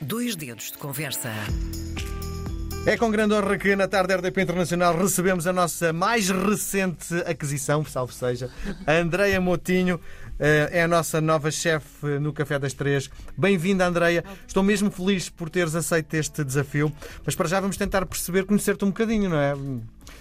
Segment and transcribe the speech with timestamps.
[0.00, 1.30] Dois dedos de conversa.
[2.86, 7.84] É com grande honra que na tarde RDP Internacional recebemos a nossa mais recente aquisição,
[7.84, 8.50] salve seja,
[8.86, 10.00] a Andreia Motinho.
[10.38, 13.10] eh, É a nossa nova chefe no Café das Três.
[13.36, 14.24] Bem-vinda, Andreia.
[14.46, 16.92] Estou mesmo feliz por teres aceito este desafio.
[17.26, 19.54] Mas para já vamos tentar perceber, conhecer-te um bocadinho, não é?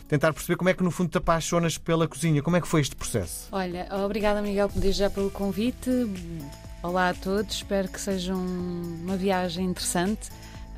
[0.09, 2.41] Tentar perceber como é que no fundo te apaixonas pela cozinha.
[2.41, 3.48] Como é que foi este processo?
[3.52, 5.89] Olha, obrigada Miguel desde já pelo convite.
[6.84, 10.30] Olá a todos, espero que seja um- uma viagem interessante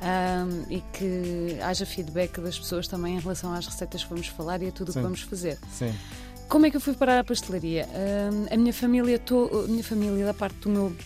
[0.02, 4.62] ahm, e que haja feedback das pessoas também em relação às receitas que vamos falar
[4.62, 5.58] e a tudo o que vamos fazer.
[5.70, 5.92] Sim.
[6.48, 7.86] Como é que eu fui parar à pastelaria?
[7.94, 10.96] Ahm, a minha família, to- a minha família da parte do meu,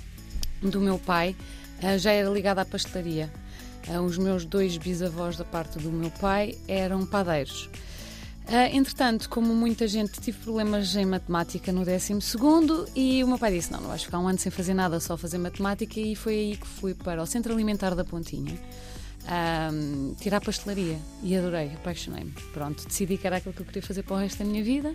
[0.62, 1.34] do meu pai
[1.82, 3.28] ah, já era ligada à pastelaria.
[3.92, 7.68] Ah, os meus dois bisavós da parte do meu pai eram padeiros.
[8.46, 12.18] Ah, entretanto, como muita gente, tive problemas em matemática no 12
[12.94, 15.16] e o meu pai disse: Não, não vais ficar um ano sem fazer nada, só
[15.16, 15.98] fazer matemática.
[15.98, 18.58] E foi aí que fui para o Centro Alimentar da Pontinha
[19.26, 22.32] ahm, tirar pastelaria e adorei, apaixonei-me.
[22.52, 24.94] Pronto, decidi que era aquilo que eu queria fazer para o resto da minha vida.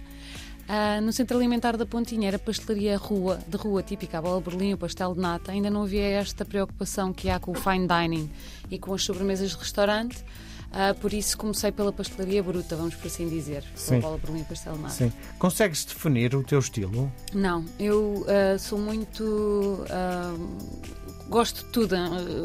[0.68, 4.73] Ah, no Centro Alimentar da Pontinha era pastelaria rua, de rua típica, a bola berlim,
[4.73, 5.52] o pastel de nata.
[5.52, 8.30] Ainda não havia esta preocupação que há com o fine dining
[8.70, 10.23] e com as sobremesas de restaurante.
[10.72, 13.64] Ah, por isso comecei pela pastelaria bruta, vamos por assim dizer.
[13.75, 14.00] Sim.
[14.00, 14.94] Bola berlim e pastel nata.
[14.94, 15.11] Sim.
[15.39, 17.11] Consegues definir o teu estilo?
[17.34, 19.84] Não, eu ah, sou muito.
[19.89, 20.36] ah,
[21.28, 21.95] gosto de tudo.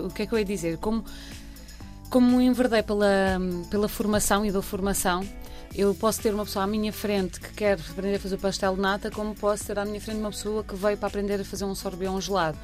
[0.07, 0.79] O que é que eu ia dizer?
[0.79, 1.05] Como,
[2.09, 3.39] como enverdei pela,
[3.71, 5.23] pela formação e da formação,
[5.75, 9.11] eu posso ter uma pessoa à minha frente que quer aprender a fazer pastel nata,
[9.11, 11.75] como posso ter à minha frente uma pessoa que veio para aprender a fazer um
[11.75, 12.57] sorbeão gelado.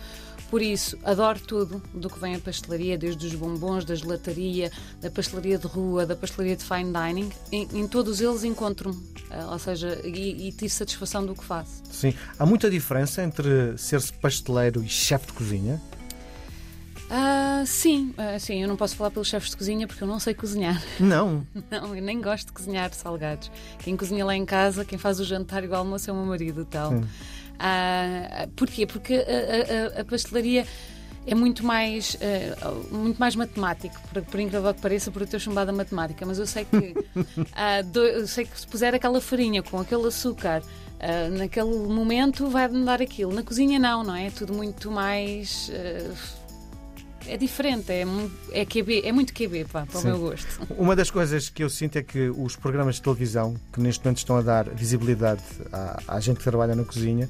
[0.50, 5.08] Por isso, adoro tudo do que vem a pastelaria, desde os bombons, da gelataria, da
[5.08, 7.30] pastelaria de rua, da pastelaria de fine dining.
[7.52, 11.82] Em, em todos eles encontro-me, ah, ou seja, e, e tive satisfação do que faço.
[11.88, 12.12] Sim.
[12.36, 15.80] Há muita diferença entre ser-se pasteleiro e chefe de cozinha?
[17.08, 20.18] Ah, sim, ah, sim, eu não posso falar pelos chefes de cozinha porque eu não
[20.18, 20.80] sei cozinhar.
[20.98, 21.44] Não.
[21.70, 23.50] Não, eu nem gosto de cozinhar salgados.
[23.80, 26.26] Quem cozinha lá em casa, quem faz o jantar e o almoço é o meu
[26.26, 26.90] marido, tal.
[26.90, 27.04] Sim.
[27.60, 28.86] Ah, porquê?
[28.86, 30.66] Porque a, a- a pastelaria
[31.26, 32.16] é muito mais,
[32.62, 36.24] ah, muito mais matemático, por, por incrível que pareça, por eu ter chumbado a matemática,
[36.24, 36.94] mas eu sei que,
[37.52, 40.62] ah, do- eu sei que se puser aquela farinha com aquele açúcar
[40.98, 43.34] ah, naquele momento vai-me dar aquilo.
[43.34, 44.28] Na cozinha não, não é?
[44.28, 45.70] É tudo muito mais.
[47.26, 48.04] É diferente, é,
[48.52, 50.08] é QB, é muito QB, pá, para Sim.
[50.08, 50.66] o meu gosto.
[50.76, 54.18] Uma das coisas que eu sinto é que os programas de televisão, que neste momento
[54.18, 55.42] estão a dar visibilidade
[55.72, 57.28] à, à gente que trabalha na cozinha,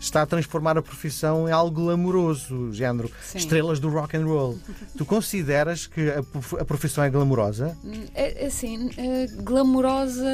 [0.00, 3.38] está a transformar a profissão em algo glamouroso, género Sim.
[3.38, 4.58] estrelas do rock and roll.
[4.96, 7.76] tu consideras que a, prof- a profissão é glamourosa?
[8.14, 10.24] É, é assim, é, glamourosa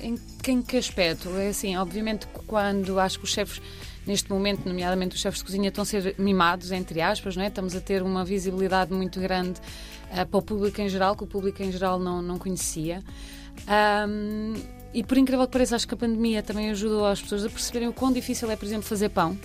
[0.00, 1.28] em, em que aspecto?
[1.36, 3.60] É assim, obviamente quando acho que os chefes,
[4.06, 7.48] neste momento, nomeadamente os chefes de cozinha, estão a ser mimados, entre aspas, não é?
[7.48, 9.60] estamos a ter uma visibilidade muito grande
[10.12, 13.02] ah, para o público em geral, que o público em geral não, não conhecia.
[13.66, 14.54] Ahm,
[14.94, 17.88] e por incrível que pareça, acho que a pandemia também ajudou as pessoas a perceberem
[17.88, 19.36] o quão difícil é, por exemplo, fazer pão.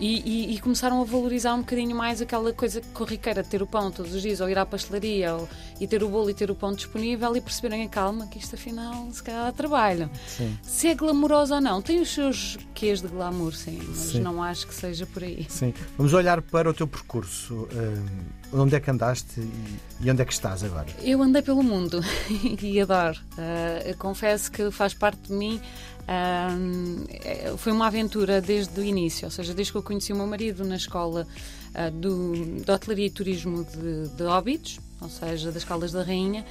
[0.00, 0.20] E,
[0.52, 3.90] e- e começaram a valorizar um bocadinho mais aquela coisa corriqueira de ter o pão
[3.90, 5.48] todos os dias, ou ir à pastelaria, ou,
[5.80, 8.54] e ter o bolo e ter o pão disponível e perceberem a calma que isto
[8.54, 10.08] afinal se calhar dá trabalho.
[10.28, 10.56] Sim.
[10.62, 14.20] Se é glamouroso ou não, tem os seus quês de glamour, sim, mas Sim.
[14.20, 15.44] não acho que seja por aí.
[15.48, 15.74] Sim.
[15.96, 17.66] Vamos olhar para o teu percurso.
[18.52, 19.40] Onde é que andaste
[20.00, 20.86] e, onde é que estás agora?
[21.02, 22.00] Eu andei pelo mundo
[22.62, 23.18] e adoro.
[23.84, 25.60] Eu confesso que faz parte de mim.
[26.08, 30.26] É- foi uma aventura desde o início, ou seja, desde que eu conheci o meu
[30.26, 31.26] marido na escola
[31.74, 36.44] ah, do, de hotelaria e turismo de, de Óbidos, ou seja, das Caldas da Rainha,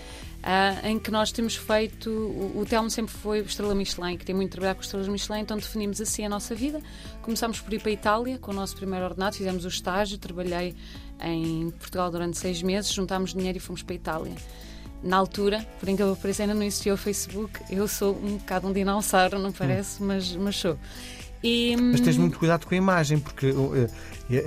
[0.43, 2.09] ah, em que nós temos feito.
[2.09, 5.39] O, o Telmo sempre foi estrela Michelin, que tem muito a trabalhar com estrelas Michelin,
[5.39, 6.79] então definimos assim a nossa vida.
[7.23, 10.75] Começámos por ir para a Itália com o nosso primeiro ordenado, fizemos o estágio, trabalhei
[11.19, 14.35] em Portugal durante seis meses, juntámos dinheiro e fomos para a Itália.
[15.03, 17.59] Na altura, por incrível que pareça, ainda não existia o Facebook.
[17.69, 20.77] Eu sou um bocado um dinossauro, não parece, mas, mas sou.
[21.47, 23.53] E, Mas tens muito cuidado com a imagem, porque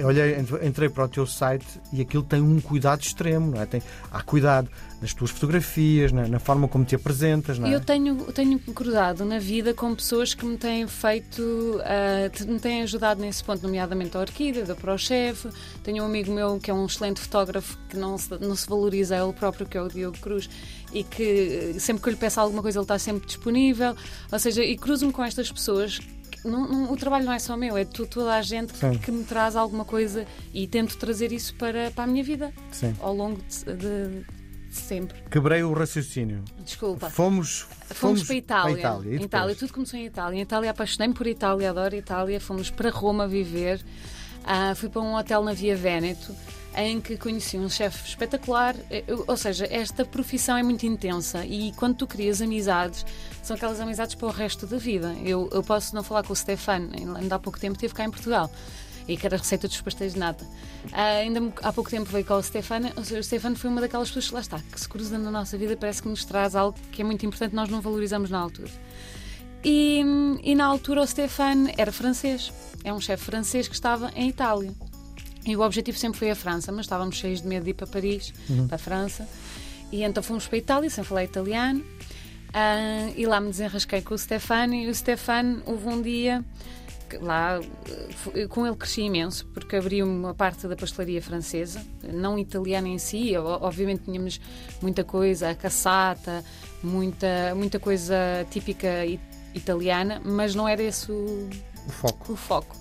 [0.04, 3.66] olhei, entrei para o teu site e aquilo tem um cuidado extremo, não é?
[3.66, 4.68] Tem, há cuidado
[5.00, 7.74] nas tuas fotografias, na, na forma como te apresentas, não é?
[7.74, 12.60] Eu tenho, tenho cruzado na vida com pessoas que me têm feito, ah, te- me
[12.60, 15.48] têm ajudado nesse ponto, nomeadamente a Orquídea, da ProChef.
[15.82, 19.16] Tenho um amigo meu que é um excelente fotógrafo que não se, não se valoriza
[19.16, 20.50] ele próprio, que é o Diogo Cruz,
[20.92, 23.96] e que sempre que eu lhe peço alguma coisa ele está sempre disponível.
[24.30, 25.98] Ou seja, e cruzo-me com estas pessoas.
[26.44, 28.98] Não- não- o trabalho não é só meu, é de toda a gente Sim.
[28.98, 32.94] que, me traz alguma coisa e tento trazer isso para, para a minha vida Sim.
[33.00, 34.24] ao longo de, de-
[34.70, 35.20] de sempre.
[35.30, 36.44] Quebrei o raciocínio.
[36.64, 37.10] Desculpa.
[37.10, 38.62] Fomos, Fomos, para a Itália.
[38.62, 39.08] Para a Itália.
[39.08, 39.24] E depois?
[39.26, 40.38] Itália, tudo começou em Itália.
[40.38, 42.40] Em Itália apaixonei-me por Itália, adoro Itália.
[42.40, 43.80] Fomos para Roma viver.
[44.44, 46.32] Ah, fui para um hotel na Via Véneto.
[46.76, 48.76] Em que conheci um chefe espetacular.
[49.06, 53.04] Eu- Ou seja, esta profissão é muito intensa e quando tu crias amizades,
[53.42, 55.14] são aquelas amizades para o resto da vida.
[55.24, 58.10] Eu, eu posso não falar com o Stefan, ainda há pouco tempo esteve cá em
[58.10, 58.50] Portugal.
[59.08, 60.46] E que era a receita dos pastéis de nata.
[60.92, 62.92] Ah, ainda há pouco tempo veio cá o Stefan.
[62.96, 65.30] Ou seja, o Stefan foi uma daquelas pessoas que lá está, que se cruza na
[65.32, 68.38] nossa vida, parece que nos traz algo que é muito importante, nós não valorizamos na
[68.38, 68.70] altura.
[69.64, 70.02] E,
[70.44, 72.52] e na altura o Stefan era francês.
[72.84, 74.72] É um chefe francês que estava em Itália.
[75.46, 77.86] E o objetivo sempre foi a França, mas estávamos cheios de medo de ir para
[77.86, 78.32] Paris,
[78.66, 79.28] para a França.
[79.90, 81.84] E então fomos para a Itália, sem falar italiano.
[82.52, 84.74] Ah, e lá me desenrasquei com o Stefano.
[84.74, 86.44] E o Stefano, houve um dia
[87.08, 87.58] que lá
[88.50, 93.36] com ele cresci imenso, porque abriu uma parte da pastelaria francesa, não italiana em si.
[93.36, 94.40] Obviamente tínhamos
[94.80, 96.44] muita coisa, a caçata,
[96.82, 98.14] muita, muita coisa
[98.50, 98.88] típica
[99.54, 101.50] italiana, mas não era esse o,
[101.86, 102.32] O foco.
[102.32, 102.76] o foco.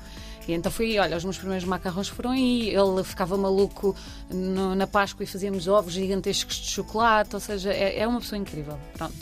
[0.50, 3.96] E então foi, olha, os meus primeiros macarrões foram aí, ele ficava maluco
[4.30, 8.38] no- na Páscoa e fazíamos ovos gigantescos de chocolate, ou seja, é, é uma pessoa
[8.40, 8.78] incrível.
[8.94, 9.16] Pronto.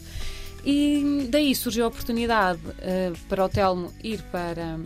[0.66, 4.80] E daí surgiu a oportunidade eh, para o Telmo ir para,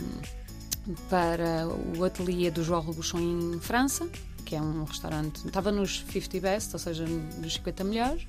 [1.09, 1.67] para
[1.97, 4.07] o ateliê do João Robuchon em França,
[4.45, 8.25] que é um restaurante, estava nos 50 best, ou seja, nos 50 melhores.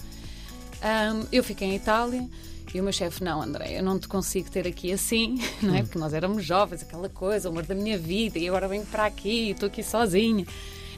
[0.82, 2.28] Ahm, eu fiquei em Itália
[2.74, 5.82] e o meu chefe, não, André, eu não te consigo ter aqui assim, não é?
[5.82, 9.06] Porque nós éramos jovens, aquela coisa, o amor da minha vida, e agora venho para
[9.06, 10.46] aqui, estou aqui sozinha,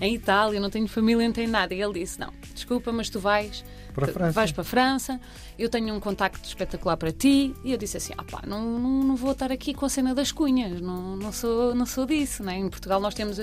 [0.01, 1.75] em Itália, não tenho família, não tenho nada.
[1.75, 3.65] E ele disse: Não, desculpa, mas tu vais.
[3.95, 4.33] Para a França.
[4.33, 5.21] Vais para a França,
[5.57, 7.55] eu tenho um contacto espetacular para ti.
[7.63, 10.15] E eu disse assim: ah pá, não, não, não vou estar aqui com a cena
[10.15, 12.43] das cunhas, não, não, sou, não sou disso.
[12.43, 12.59] Né?
[12.59, 13.39] Em Portugal nós temos.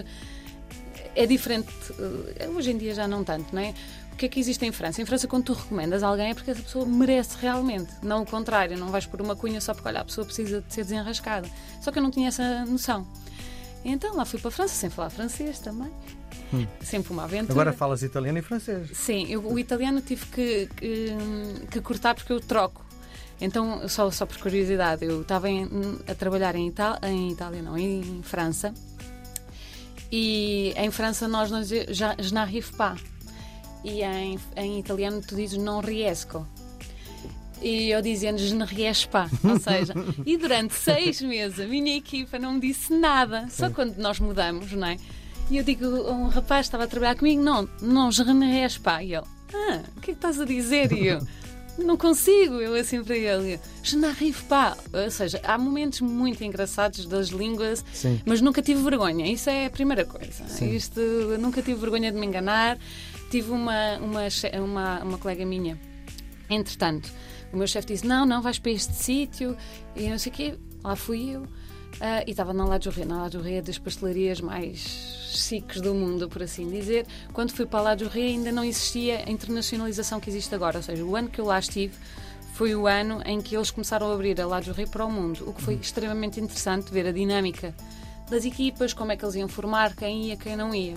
[1.13, 1.67] É diferente,
[2.37, 3.73] eh, hoje em dia já não tanto, não é?
[4.21, 5.01] Que é que existe em França?
[5.01, 8.77] Em França, quando tu recomendas alguém é porque essa pessoa merece realmente, não o contrário.
[8.77, 11.49] Não vais por uma cunha só porque, olha, a pessoa precisa de ser desenrascada.
[11.81, 13.07] Só que eu não tinha essa noção.
[13.83, 15.91] Então lá fui para a França, sem falar francês também.
[16.81, 17.51] Sempre uma aventura.
[17.51, 18.91] Agora falas italiano e francês.
[18.93, 21.15] Sim, eu, o italiano tive que, que,
[21.71, 22.85] que cortar porque eu troco.
[23.41, 25.47] Então, só, só por curiosidade, eu estava
[26.07, 28.71] a trabalhar em, Itá em Itália, não, em França.
[30.11, 31.49] E em França nós
[31.89, 33.10] já je n'arrive pas.
[33.83, 36.45] E em, em italiano tu dizes non riesco.
[37.61, 39.29] E eu dizia je ne ries pas.
[39.43, 39.93] Ou seja,
[40.25, 43.47] e durante seis meses a minha equipa não me disse nada.
[43.49, 44.97] Só quando nós mudamos, não é?
[45.49, 48.77] E eu digo a um rapaz estava a trabalhar comigo: não, não, je ne ries
[48.77, 49.03] pas.
[49.03, 50.91] E ele: ah, o que é que estás a dizer?
[50.91, 51.19] E eu:
[51.77, 52.55] não consigo.
[52.55, 54.75] Eu assim para ele: je n'arrive pas.
[54.91, 58.19] Ou seja, há momentos muito engraçados das línguas, Sim.
[58.25, 59.31] mas nunca tive vergonha.
[59.31, 60.47] Isso é a primeira coisa.
[60.47, 60.73] Sim.
[60.73, 60.99] Isto,
[61.39, 62.79] nunca tive vergonha de me enganar.
[63.31, 64.21] Tive uma, uma,
[64.61, 65.79] uma, uma colega minha,
[66.49, 67.09] entretanto,
[67.53, 69.57] o meu chefe disse: Não, não, vais para este sítio.
[69.95, 70.57] E não sei o quê.
[70.83, 71.47] Lá fui eu.
[71.99, 73.05] Ah, e estava na La Jourré.
[73.05, 74.79] Na La Jourré é das pastelarias mais
[75.33, 77.05] chiques do mundo, por assim dizer.
[77.33, 80.77] Quando fui para a La Jourré ainda não existia a internacionalização que existe agora.
[80.77, 81.93] Ou seja, o ano que eu lá estive
[82.53, 85.43] foi o ano em que eles começaram a abrir a La Jourré para o mundo.
[85.47, 87.75] O que foi extremamente interessante ver a dinâmica
[88.29, 90.95] das equipas, como é que eles iam formar, quem ia, quem não ia.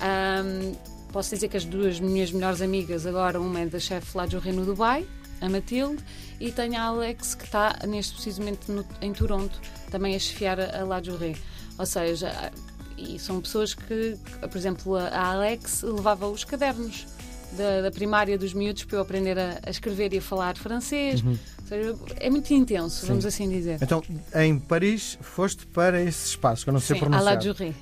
[0.00, 0.74] Ahm,
[1.12, 4.32] posso dizer que as duas minhas melhores amigas agora, uma é da chefe lá de
[4.32, 5.04] Jourré no Dubai,
[5.40, 6.02] a Matilde,
[6.38, 9.60] e tenho a Alex que está neste precisamente no- em Toronto,
[9.90, 11.34] também a chefiar a, a La Jourré.
[11.78, 12.52] Ou seja,
[12.96, 17.06] e são pessoas que, por exemplo, a, Alex levava os cadernos
[17.56, 21.22] da, da primária dos miúdos para eu aprender a, a escrever e a falar francês.
[21.66, 23.78] Seja, é muito intenso, vamos assim dizer.
[23.80, 24.02] Então,
[24.34, 27.32] em Paris, foste para esse espaço, que eu não sei Sim, à pronunciar.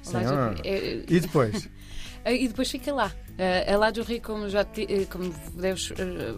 [0.03, 0.55] Sim, La.
[0.65, 1.69] É- E depois?
[2.25, 3.13] Ah, E depois fica lá.
[3.39, 6.35] Ah, A La Jourré, como já te- eh, como deves eh,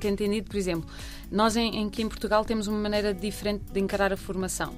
[0.00, 0.88] ter entendido, por exemplo,
[1.30, 4.72] nós em, em que em Portugal temos uma maneira diferente de encarar a formação.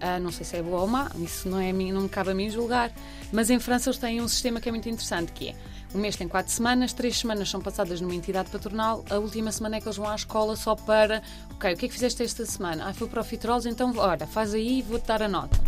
[0.00, 2.08] Ah, não sei se é boa ou má, isso não, é a mim, não me
[2.08, 2.92] cabe a mim julgar,
[3.32, 5.54] mas em França eles têm um sistema que é muito interessante, que é
[5.92, 9.76] o mês tem quatro semanas, três semanas são passadas numa entidade patronal, a última semana
[9.76, 11.20] é que eles vão à escola só para,
[11.50, 12.86] ok, o que é que fizeste esta semana?
[12.88, 15.58] Ah, foi para o Fitrols, então, olha, faz aí e vou-te dar a nota.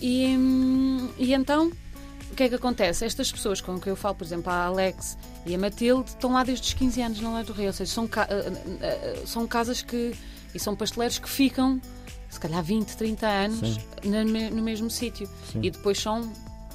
[0.00, 1.70] E, hum, e então,
[2.36, 3.04] que é que acontece?
[3.04, 5.16] Estas pessoas com que eu falo, por exemplo, a Alex
[5.46, 7.66] e a Matilde, estão lá desde os 15 anos na Lei do Rio.
[7.68, 10.14] Ou seja, são, ca- ah, ah, ah, são casas que.
[10.54, 11.80] e são pasteleiros que ficam,
[12.30, 15.28] se calhar, 20, 30 anos me- no mesmo sítio.
[15.62, 16.30] E depois são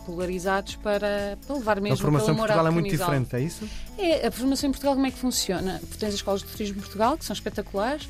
[0.06, 3.70] polarizados para, para levar mesmo a formação em Portugal é muito diferente, é isso?
[4.00, 5.80] É, a formação em Portugal como é que funciona?
[6.00, 8.10] Tens as escolas de turismo de Portugal, que são espetaculares,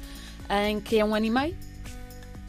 [0.67, 1.57] em que é um ano e meio,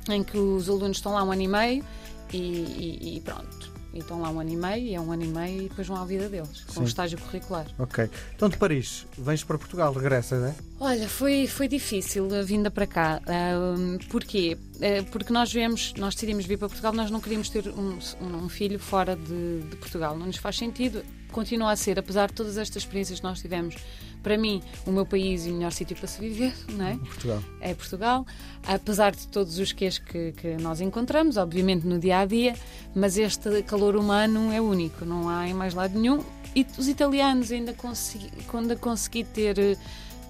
[0.08, 1.84] em que os alunos estão lá um ano e meio
[2.32, 3.61] e, e- e pronto.
[3.92, 5.86] E estão lá um ano e meio, e é um ano e meio, e depois
[5.86, 6.80] vão à vida deles, com Sim.
[6.80, 7.66] o estágio curricular.
[7.78, 8.08] Ok.
[8.34, 10.54] Então de Paris, vens para Portugal, regressas, não é?
[10.80, 13.20] Olha, foi, foi difícil a vinda para cá.
[13.26, 14.58] Ahm, porquê?
[14.80, 18.48] Eh, porque nós viemos, nós decidimos vir para Portugal, nós não queríamos ter um, um
[18.48, 20.16] filho fora de, de Portugal.
[20.16, 21.04] Não nos faz sentido.
[21.30, 23.76] Continua a ser, apesar de todas estas experiências que nós tivemos,
[24.22, 26.96] para mim, o meu país e o melhor sítio para se viver, não é?
[26.96, 27.42] Portugal.
[27.60, 28.26] é Portugal,
[28.66, 32.54] apesar de todos os quês que, que nós encontramos, obviamente no dia a dia,
[32.94, 36.22] mas este calor humano é único, não há em mais lado nenhum.
[36.54, 39.78] E os italianos ainda consegui, ainda consegui ter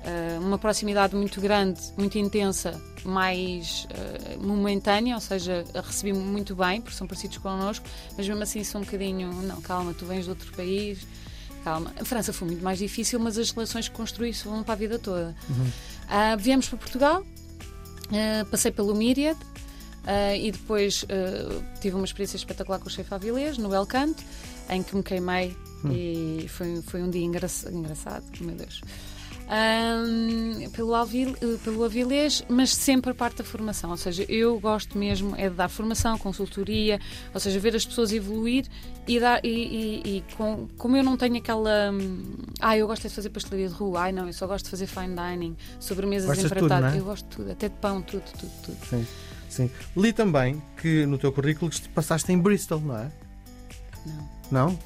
[0.05, 6.57] eh, uma proximidade muito grande, muito intensa, mais eh, momentânea, ou seja, a recebi muito
[6.57, 10.25] bem, porque são parecidos connosco, mas mesmo assim são um bocadinho, não, calma, tu vens
[10.25, 11.07] de outro país.
[11.64, 11.92] Calma.
[12.00, 14.99] A França foi muito mais difícil, mas as relações que construí vão para a vida
[14.99, 15.35] toda.
[16.09, 17.25] Ah, viemos para Portugal,
[18.11, 19.38] ah, passei pelo Myriad
[20.04, 21.04] ah, e depois
[21.81, 24.23] tive uma experiência espetacular com o chefe Avilés, no El Canto,
[24.69, 25.57] em que me queimei
[25.90, 28.81] e foi, foi um dia engraça- engraçado, meu Deus.
[30.73, 33.91] Pelo, Avil, eh, pelo Avilés, mas sempre a parte da formação.
[33.91, 36.99] Ou seja, eu gosto mesmo é de dar formação, consultoria,
[37.35, 38.67] ou seja, ver as pessoas evoluir
[39.07, 39.45] e dar.
[39.45, 41.91] E, e- e com- como eu não tenho aquela.
[41.93, 42.23] hum,
[42.61, 44.71] Ah, eu gosto é de fazer pastelaria de rua, ai não, eu só gosto de
[44.71, 46.95] fazer fine dining, sobremesas Gostas de tudo, empratadas.
[46.95, 46.99] é?
[47.01, 48.87] Eu gosto de tudo, até de pão, tudo, tudo, tudo.
[48.89, 49.07] Sim.
[49.49, 49.71] Sim.
[49.97, 53.11] Li também que no teu currículo que passaste em Bristol, não é?
[54.07, 54.29] Não.
[54.51, 54.79] Não?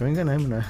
[0.00, 0.64] Então enganei-me, não é?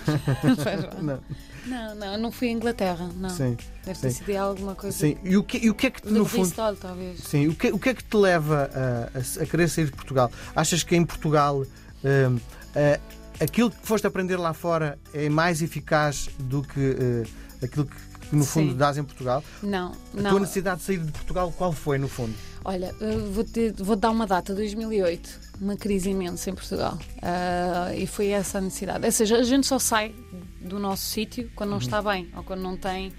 [1.00, 1.20] Não.
[1.66, 1.94] Não.
[1.94, 3.30] Não, não, fui à Inglaterra, não.
[3.30, 3.56] Sim.
[3.84, 4.96] Deve ter sido alguma coisa.
[4.96, 5.16] Sim.
[5.22, 6.42] E o que, e o que é que te, no fundo.
[6.46, 7.20] Bristol, talvez.
[7.20, 9.92] Sim, o que, o que é que te leva a, a- a querer sair de
[9.92, 10.32] Portugal?
[10.56, 11.62] Achas que em Portugal
[12.04, 12.38] hum,
[12.74, 12.98] eh,
[13.38, 17.96] aquilo que foste aprender lá fora é mais eficaz do que eh, aquilo que,
[18.30, 18.76] que, no fundo Sim.
[18.78, 19.44] dás em Portugal?
[19.62, 20.30] Não, A não.
[20.30, 22.34] tua necessidade de sair de Portugal, qual foi no fundo?
[22.64, 22.94] Olha,
[23.32, 26.98] vou, te, vou dar uma data, 2008, uma crise imensa em Portugal.
[27.22, 29.04] Ah, e foi essa a necessidade.
[29.04, 30.14] Ou seja, a gente só sai
[30.60, 33.12] do nosso sítio quando não está bem ou quando não tem.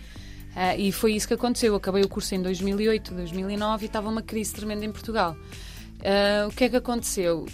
[0.56, 1.74] ah, e foi isso que aconteceu.
[1.74, 5.36] Eu acabei o curso em 2008, 2009 e estava uma crise tremenda em Portugal.
[6.04, 7.46] Ah, o que é que aconteceu?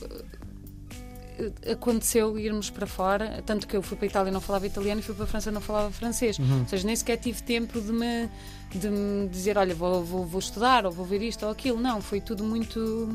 [1.38, 4.66] Eh, Aconteceu irmos para fora, tanto que eu fui para a Itália e não falava
[4.66, 6.38] italiano e fui para a França e não falava francês.
[6.40, 8.30] Ou seja, nem sequer tive tempo de me,
[8.74, 11.80] de me dizer: olha, vou, vou, vou estudar ou vou ver isto ou aquilo.
[11.80, 13.10] Não, foi tudo muito,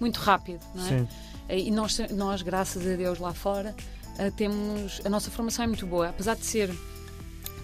[0.00, 0.60] muito rápido.
[0.74, 0.88] Não é?
[0.88, 1.08] Sim.
[1.48, 3.74] E nós, nós, graças a Deus, lá fora,
[4.18, 5.00] eh, temos.
[5.04, 6.70] A nossa formação é muito boa, apesar de ser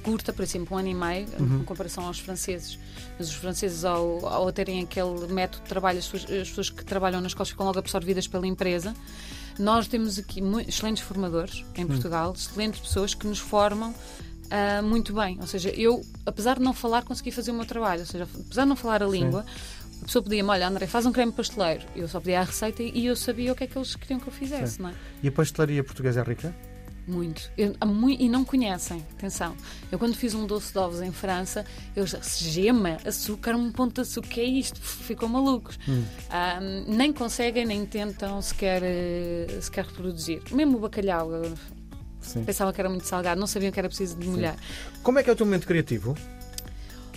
[0.03, 1.29] curta, por exemplo, um ano e meio,
[1.61, 2.79] em comparação aos franceses.
[3.17, 6.85] Mas os franceses, ao, ao terem aquele método de trabalho, as pessoas, as pessoas que
[6.85, 8.95] trabalham nas escolas ficam logo absorvidas pela empresa.
[9.59, 13.95] Nós temos aqui excelentes formadores em Portugal, excelentes pessoas que nos formam
[14.53, 15.39] ah, muito bem.
[15.41, 18.01] Ou seja, eu, apesar de não falar, consegui fazer o meu trabalho.
[18.01, 19.47] Ou seja, apesar de não falar a língua,
[20.03, 21.87] a pessoa pedia-me: Olha, André, faz um creme pasteleiro.
[21.97, 24.29] Eu só pedia a receita e eu sabia o que é que eles queriam que
[24.29, 24.95] eu fizesse, não é?
[25.23, 26.55] E a pastelaria portuguesa é rica?
[27.07, 27.51] Muito.
[27.59, 27.75] Eu-
[28.19, 29.57] e não conhecem, atenção.
[29.91, 31.65] Eu quando fiz um doce de ovos em França,
[31.97, 34.81] eu já, gema, açúcar, um ponto de açúcar, que é isto?
[34.81, 35.79] Ficam malucos.
[36.31, 40.43] Ah, nem conseguem, nem tentam sequer, eh, sequer reproduzir.
[40.53, 41.31] Mesmo o bacalhau,
[42.21, 42.45] Sim.
[42.45, 44.57] pensava que era muito salgado, não sabiam que era preciso de molhar.
[45.03, 46.17] Como é que é o teu momento criativo?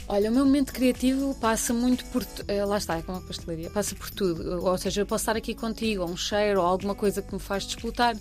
[0.08, 2.24] Olha, o meu momento criativo passa muito por.
[2.48, 4.64] eh, Lá está, é como a pastelaria, passa por tudo.
[4.64, 7.40] Ou seja, eu posso estar aqui contigo, ou um cheiro, ou alguma coisa que me
[7.40, 8.16] faz desplotar.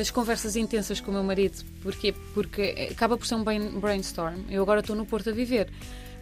[0.00, 1.62] As conversas intensas com o meu marido.
[1.82, 2.14] Porquê?
[2.32, 4.40] Porque acaba por ser um brain- brainstorm.
[4.48, 5.68] Eu agora estou no Porto a viver,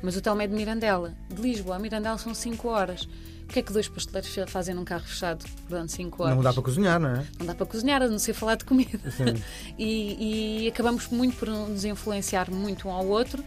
[0.02, 1.14] mas o Telmo é de Mirandela.
[1.28, 3.02] De Lisboa a Mirandela são 5 horas.
[3.44, 6.34] O que é que dois pasteleiros fazem num carro fechado durante 5 horas?
[6.34, 7.26] Não dá para cozinhar, não é?
[7.38, 8.98] Não dá para cozinhar, a não ser falar de comida.
[9.78, 13.44] E, e acabamos muito por nos influenciar muito um ao outro.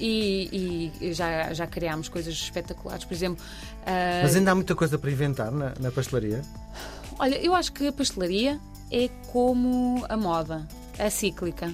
[0.00, 3.04] E, e já, já criámos coisas espetaculares.
[3.04, 3.44] Por exemplo,
[3.86, 6.42] ah, Mas ainda há muita coisa para inventar na, na pastelaria.
[7.18, 8.58] olha, eu acho que a pastelaria
[8.90, 10.66] é como a moda,
[10.98, 11.72] é cíclica.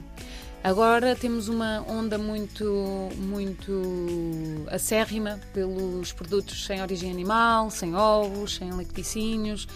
[0.63, 8.71] Agora temos uma onda muito, muito acérrima pelos produtos sem origem animal, sem ovos, sem
[8.73, 9.69] lacticínios.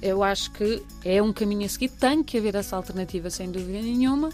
[0.00, 1.90] Eu acho que é um caminho a seguir.
[1.90, 4.30] Tem que haver essa alternativa, sem dúvida nenhuma,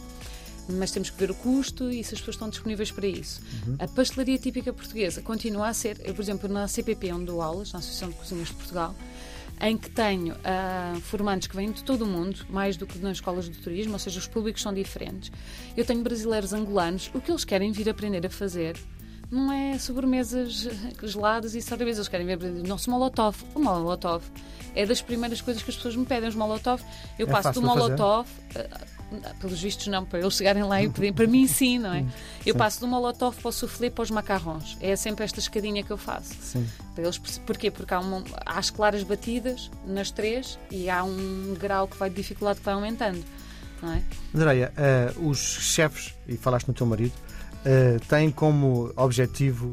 [0.68, 3.40] mas temos que ver o custo e se as pessoas estão disponíveis para isso.
[3.78, 7.72] A pastelaria típica portuguesa continua a ser, eu, por exemplo, na CPP, onde dou aulas,
[7.72, 8.94] na Associação de Cozinhas de Portugal,
[9.60, 13.16] em que tenho ah, formandos que vêm de todo o mundo, mais do que nas
[13.16, 15.32] escolas de turismo, ou seja, os públicos são diferentes.
[15.76, 18.76] Eu tenho brasileiros angolanos, o que eles querem vir aprender a fazer
[19.30, 20.68] não é sobremesas
[21.02, 23.36] geladas e sobremesas, eles querem ver o nosso molotov.
[23.54, 24.24] O molotov
[24.74, 26.82] é das primeiras coisas que as pessoas me pedem, os molotov.
[27.18, 28.86] Eu É passo do molotov, ah,
[29.40, 31.12] pelos vistos não, para eles chegarem lá e pedirem.
[31.12, 32.04] Para mim, sim, não é?
[32.44, 34.76] Eu passo do molotov para o soufflé para os macarrons.
[34.80, 36.34] É sempre esta escadinha que eu faço.
[36.40, 36.66] Sim.
[36.94, 37.70] Para eles, porquê?
[37.70, 42.10] Porque há, uma, há as claras batidas nas três e há um grau que vai
[42.10, 43.22] de dificuldade que vai aumentando.
[43.80, 44.02] Não é?
[44.34, 44.72] Andréia,
[45.18, 47.12] uh, os chefes, e falaste no teu marido,
[47.64, 49.70] uh, têm como objetivo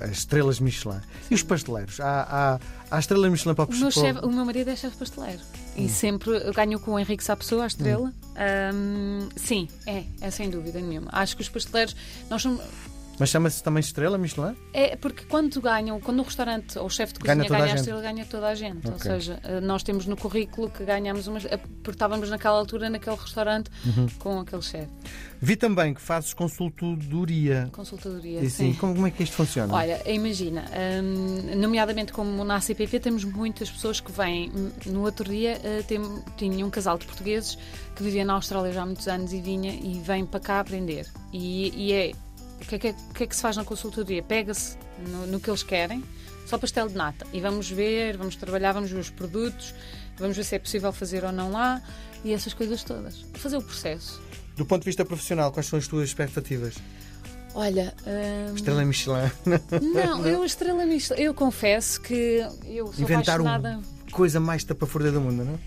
[0.00, 1.00] as estrelas Michelin.
[1.30, 1.98] E os pasteleiros?
[2.00, 2.58] Há,
[2.90, 4.96] há, há estrelas Michelin para o O meu, para- chefe- o meu marido é chefe
[4.96, 5.40] pasteleiro.
[5.76, 8.12] E sempre ganhou com o Henrique Sapessoa, a estrela.
[8.36, 11.10] Ahm, sim, é, é sem dúvida nenhuma.
[11.12, 11.96] Acho que os pasteleiros,
[12.28, 12.60] nós somos,
[13.20, 14.56] Mas chama-se também estrela Michelin?
[14.72, 17.60] É porque quando ganham, quando o restaurante ou o chefe de Ganha cozinha toda a
[17.60, 17.78] ganha a gente.
[17.86, 18.86] estrela, ganha toda a gente.
[18.88, 19.02] Ou Ok.
[19.10, 21.38] seja, eh, nós temos no currículo que ganhamos uma.
[21.38, 24.06] eh, Porque estávamos naquela altura naquele restaurante Uhum.
[24.18, 24.88] com aquele chefe.
[25.42, 27.68] Vi também que fazes consultoria.
[27.72, 28.40] Consultadoria.
[28.40, 29.72] E sim, como, como é que isto funciona?
[29.74, 30.64] Olha, imagina,
[31.02, 34.50] hum, nomeadamente como na CPP temos muitas pessoas que vêm.
[34.54, 36.00] Hum, No outro dia eh, tem,
[36.36, 37.58] tinha um casal de portugueses
[37.94, 41.06] que vivia na Austrália já há muitos anos e vinha e vem para cá aprender.
[41.32, 42.12] E, e é.
[42.62, 44.22] O que é que, é- que é que se faz na consultoria?
[44.22, 44.76] Pega-se
[45.08, 46.04] no, no que eles querem,
[46.46, 47.26] só pastel de nata.
[47.32, 49.74] E vamos ver, vamos trabalhar, vamos ver os produtos,
[50.18, 51.82] vamos ver se é possível fazer ou não lá
[52.24, 53.24] e essas coisas todas.
[53.34, 54.20] Fazer o processo.
[54.56, 56.74] Do ponto de vista profissional, quais são as tuas expectativas?
[57.54, 57.94] Olha.
[58.06, 59.30] hum, Estrela Michelin.
[59.94, 61.20] Não, eu estrela Michelin.
[61.22, 63.80] Eu confesso que eu sou Inventar um- apaixonada.
[64.12, 65.58] Coisa mais tapafúrdia do mundo, não é?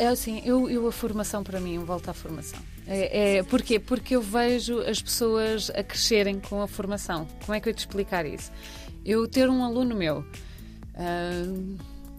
[0.00, 2.58] É assim, eu, eu a formação para mim, eu volto à formação.
[2.86, 3.78] É, é, porquê?
[3.78, 7.28] Porque eu vejo as pessoas a crescerem com a formação.
[7.44, 8.50] Como é que eu te explicar isso?
[9.04, 10.24] Eu ter um aluno meu
[10.94, 11.54] ah,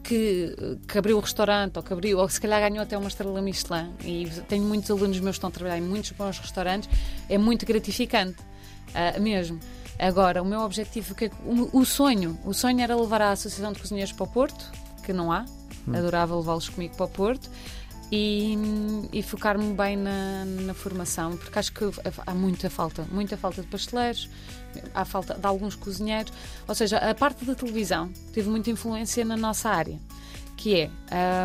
[0.03, 0.55] que,
[0.87, 3.91] que abriu o restaurante, ou que abriu, ou se calhar ganhou até uma estrela Michelin,
[4.05, 6.87] e tenho muitos alunos meus que estão a trabalhar em muitos bons restaurantes,
[7.27, 8.37] é muito gratificante,
[8.93, 9.59] ah, mesmo.
[9.97, 11.31] Agora, o meu objetivo, é
[11.73, 14.71] o sonho, o sonho era levar a Associação de Cozinheiros para o Porto,
[15.03, 15.45] que não há,
[15.93, 17.49] adorava levá-los comigo para o Porto.
[18.13, 18.57] E,
[19.13, 21.85] e focar-me bem na, na formação, porque acho que
[22.27, 24.29] há muita falta, muita falta de pasteleiros,
[24.93, 26.33] há falta de alguns cozinheiros,
[26.67, 29.97] ou seja, a parte da televisão teve muita influência na nossa área,
[30.61, 30.89] que é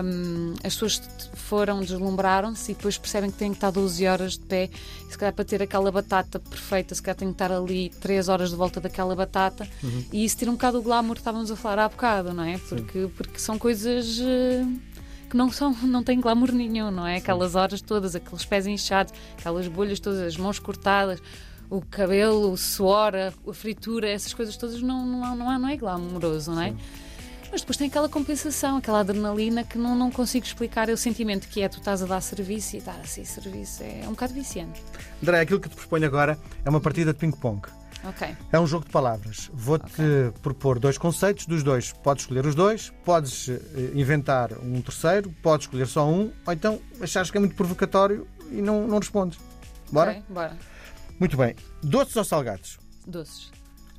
[0.04, 1.00] hum, as pessoas
[1.34, 4.68] foram, deslumbraram-se e depois percebem que têm que estar 12 horas de pé,
[5.08, 8.28] e se calhar para ter aquela batata perfeita, se calhar têm que estar ali 3
[8.28, 9.66] horas de volta daquela batata,
[10.12, 12.58] e isso tira um bocado o glamour que estávamos a falar há bocado, não é?
[12.58, 14.18] Porque, porque são coisas.
[14.20, 14.64] eh,
[15.30, 17.16] que não, são, não têm glamour nenhum, não é?
[17.16, 21.20] Aquelas horas todas, aqueles pés inchados, aquelas bolhas todas, as mãos cortadas,
[21.70, 25.76] o cabelo, o suor, a, fritura, essas coisas todas não, não, não, há- não é
[25.76, 26.74] glamouroso, não é?
[27.50, 30.88] Mas depois tem aquela compensação, aquela adrenalina que não, não consigo explicar.
[30.88, 33.82] É o sentimento que é tu estás a dar serviço e dar assim serviço.
[33.82, 34.82] É um bocado viciante.
[35.22, 37.62] André, aquilo que te proponho agora é uma partida de ping-pong.
[38.04, 38.36] Ok.
[38.52, 39.50] É um jogo de palavras.
[39.52, 40.02] Vou-te
[40.42, 43.60] propor dois conceitos, dos dois podes escolher os dois, podes eh,
[43.94, 48.62] inventar um terceiro, podes escolher só um, ou então achares que é muito provocatório e
[48.62, 49.38] não, não respondes.
[49.90, 50.12] Bora?
[50.12, 50.56] Ok, bora.
[51.18, 51.56] Muito bem.
[51.82, 52.78] Doces ou salgados?
[53.06, 53.50] Doces.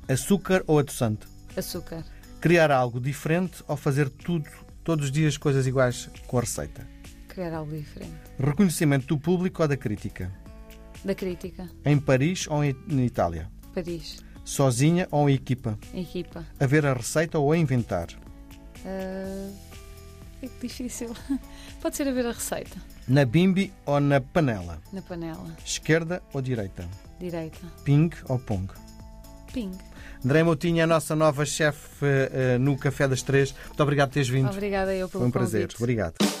[0.08, 1.26] Açúcar ou adoçante?
[1.56, 2.04] Açúcar.
[2.40, 4.48] Criar algo diferente ou fazer tudo,
[4.84, 6.86] todos os dias, coisas iguais com a receita?
[7.26, 8.14] Criar algo diferente.
[8.38, 10.32] Reconhecimento do público ou da crítica?
[11.04, 11.68] Da crítica.
[11.84, 13.50] Em Paris ou em em Itália?
[13.74, 14.22] Paris.
[14.44, 15.78] Sozinha ou em equipa?
[15.92, 16.46] Equipa.
[16.58, 18.06] A ver a receita ou a inventar?
[18.84, 19.50] Ah,
[20.42, 21.14] é difícil.
[21.82, 22.76] Pode ser a ver a receita.
[23.06, 24.80] Na bimbi ou na panela?
[24.92, 25.56] Na panela.
[25.64, 26.88] Esquerda ou direita?
[27.18, 27.66] Direita.
[27.84, 28.72] Ping ou pong?
[29.52, 29.72] Ping.
[30.24, 33.54] André Moutinho é a nossa nova chefe eh, no Café das Três.
[33.68, 34.50] Muito obrigado por teres vindo.
[34.50, 35.62] Obrigada eu pelo Foi um prazer.
[35.62, 35.76] convite.
[35.82, 36.37] Obrigado.